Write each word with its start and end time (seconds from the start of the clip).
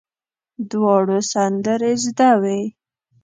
دواړو 0.71 1.19
سندرې 1.31 1.91
زده 2.03 2.31
وې. 2.41 2.61